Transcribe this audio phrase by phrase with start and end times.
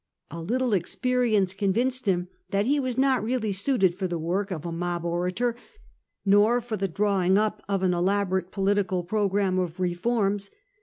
[0.31, 4.65] A little experience convinced him that he was not really suited for the work of
[4.65, 5.55] a mob orator,
[6.25, 10.49] nor for the drawing up of an elaborate political programme of reforms.